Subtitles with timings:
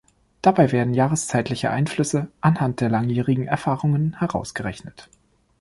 [0.41, 5.11] Dabei werden jahreszeitliche Einflüsse anhand der langjährigen Erfahrungen herausgerechnet.